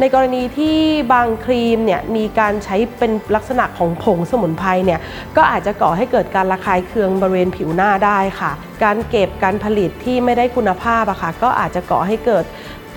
[0.00, 0.78] ในกรณีที่
[1.12, 5.00] บางครีมเนี่ยมีการใช้เป็นลักษณะของผงสมุนไพรเนี่ย
[5.36, 8.52] ก็อาจจะก่อให้เกิดการระคายเคืองบริเวณผิวหน้าได้ค่ะ
[8.84, 12.44] การเก็บการผลิตที่ไม่ได้คุณภาพอะค่ะก็อาจจะก่อให้เกิด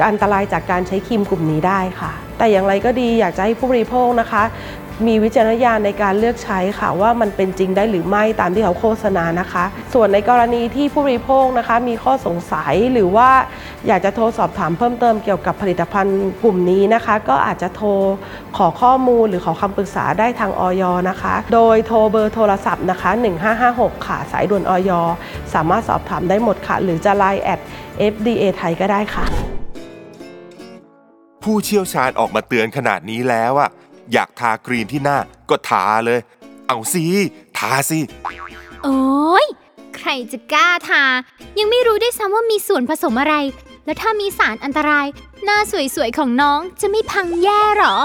[0.08, 4.44] อันตรายจากการใช้ครีมกลุ่มนี้ได้ค่ะ แต่อย่างไรก็ดีอยากจะให้ผู้บริโภคนะคะ
[5.08, 13.30] มีวิจารณญาณในการเลือกใช้ค่ะ ว่ามันเป็นจริงได้หรือไม่ตามที่เขาโฆษณานะคะ ส่วนในกรณีที่ผู้บริโภคนะคะ มีข้อสงสัยหรือว่า
[13.88, 17.90] อยากจะโทรสอบถามเพิ่มเติมเกี่ยวกับผลิตภัณฑ์กลุ่มนี้นะคะ ก็อาจจะโทร
[18.58, 23.12] ขอข้อมูลหรือขอคำปรึกษาได้ทางออยนะคะ โดยโทรเบอร์โทรศัพท์นะคะ
[23.60, 24.92] 1556 ค่ะสายด่วนออย
[25.54, 27.60] สามารถสอบถามได้หมดค่ะ หรือจะ Line แอด
[28.14, 29.26] FDA ไทยก็ได้ค่ะ
[31.44, 33.70] ผู้เชี่ยวชาญออกมาเตือนขนาดนี้แล้วอะ
[34.12, 35.18] อยากทาครีมที่หน้า
[35.50, 36.20] ก็ทาเลย
[36.68, 37.04] เอาสิ
[37.58, 38.00] ทาสิ
[38.84, 39.46] โอ้ย
[39.96, 41.04] ใครจะกล้าทา
[41.60, 43.36] ยังไม่รู้ด้วยซ้ำว่ามีส่วนผสมอะไร
[43.86, 45.08] แล้วถ้ามีสารอันตราย
[45.44, 45.60] หน้า
[45.96, 47.96] สวยๆของน้องจะไม่พังแย่หรอ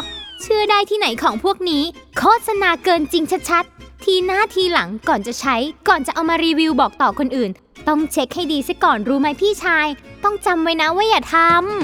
[0.40, 1.82] เชื่อได้ที่ไหนของพวกนี้
[2.18, 5.56] โฆษณาเกินจริงชัดๆ ทีหน้าทีหลังก่อนจะใช้
[5.88, 7.50] ก่อนจะเอามารีวิวบอกต่อคนอื่น
[7.88, 9.86] ต้องเช็คให้ดีซะก่อนรู้ไหมพี่ชาย
[10.24, 11.36] ต้องจำไว้นะว่าอย่าท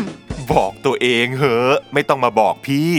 [0.03, 2.91] ำบอกตัวเองเหอะ ไม่ต้องมาบอกพี่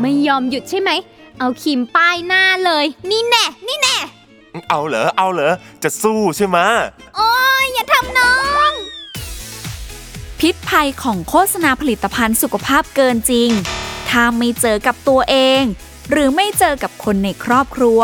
[0.00, 0.90] ไม่ยอมหยุดใช่ไหม
[1.38, 3.96] เอาครีมป้ายหน้าเลย นี่แน่ นี่แน่
[4.68, 6.66] เอาเหรอ เอาเหรอ จะสู้ใช่ไหมะ
[7.16, 7.32] โอ้
[7.62, 8.34] ยอย่าทำน้อ
[8.70, 8.72] ง
[10.40, 13.50] พิษภัยของโฆษณาผลิตภัณฑ์สุขภาพเกินจริง
[14.08, 15.62] ถ้าไม่เจอกับตัวเอง
[16.10, 18.00] หรือไม่เจอกับคนในครอบครัว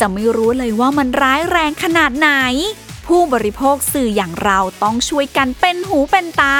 [0.00, 2.30] จะไม่รู้เลยว่ามันร้ายแรงขนาดไหน
[3.06, 6.56] ผู้บริโภคสื่ออย่างเราต้องช่วยกันเป็นหูเป็นตา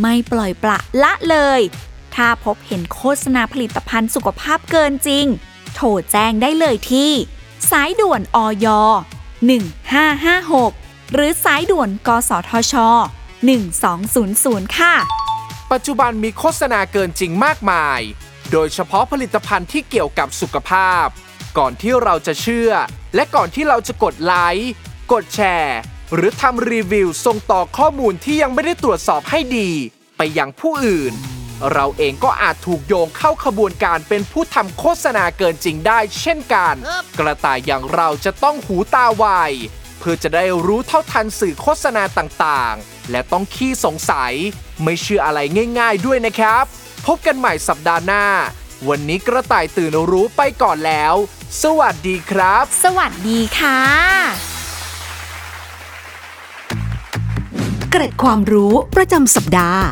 [0.00, 1.60] ไม่ปล่อยปละละเลย
[2.14, 5.26] ถ้าพบเห็นโฆษณาผลิตภัณฑ์สุขภาพเกินจริง
[5.74, 7.12] โทรแจ้งได้เลยที่
[7.70, 8.66] สายด่วนอย
[9.90, 12.74] 1556 หรือสายด่วนกสทช
[13.56, 14.94] 1200 ค่ะ
[15.72, 18.00] ปัจจุบันมีโฆษณาเกินจริงมากมาย
[18.52, 21.06] โดยเฉพาะผลิตภัณฑ์ที่เกี่ยวกับสุขภาพ
[21.58, 22.70] ก่อนที่เราจะเชื่อ
[23.14, 24.72] และก่อนที่เราจะกดไลค์
[25.12, 25.78] กดแชร์
[26.14, 29.70] หรือทำรีวิวส่งต่อข้อมูลที่ยังไม่ได้ตรวจสอบให้ดี
[30.16, 31.14] ไปยังผู้อื่น
[31.72, 36.74] เราเองก็อาจถูกโยงเข้าขบวนการเป็นผู้ทำโฆษณาเกินจริงได้ เช่นกัน
[37.18, 39.26] กระต่ายอย่างเราจะต้องหูตาไว
[39.98, 44.32] เพื่อจะได้รู้เท่าทันสื่อโฆษณาต่างๆ และต้องขี้สงสัย
[44.82, 45.38] ไม่เชื่ออะไร
[45.78, 46.64] ง่ายๆด้วยนะครับ
[47.06, 48.26] พบกันใหม่สัปดาห์หน้า
[48.88, 51.14] วันนี้กระต่ายตื่นรู้ไปก่อนแล้ว
[51.62, 53.80] สวัสดีครับ สวัสดีค่ะ
[57.90, 59.84] เกร็ดความรู้ประจำสัปดาห์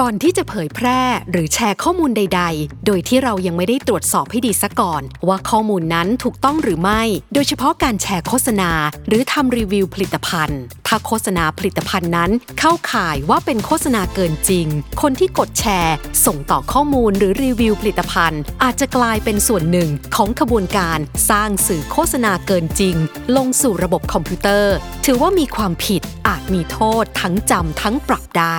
[0.00, 7.02] ก่อนที่จะเผยแพร่หรือแชร์ข้อมูลใด ๆ โดยที่เรายังไม่ได้ตรวจสอบให้ดีซะก่อน ว่าข้อมูลนั้นถูกต้องหรือไม่
[7.34, 8.70] โดยเฉพาะการแชร์โฆษณา
[9.08, 14.66] หรือทำรีวิวผลิตภัณฑ์ ถ้าโฆษณาผลิตภัณฑ์นั้น เข้าข่ายว่าเป็นโฆษณาเกินจริง
[15.02, 15.94] คนที่กดแชร์
[16.26, 20.98] ส่งต่อข้อมูลหรือรีวิวผลิตภัณฑ์ อาจจะกลายเป็นส่วนหนึ่งของขบวนการ
[21.30, 22.96] สร้างสื่อโฆษณาเกินจริง
[23.36, 28.58] ลงสู่ระบบคอมพิวเตอร์ ถือว่ามีความผิดอาจมีโทษทั้งจำทั้งปรับได้